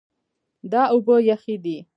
دا 0.71 0.81
اوبه 0.93 1.15
یخې 1.29 1.55
دي. 1.63 1.77